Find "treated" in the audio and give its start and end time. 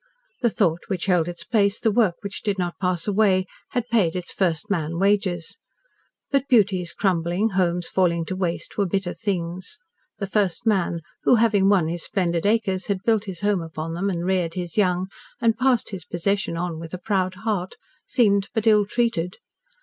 18.87-19.37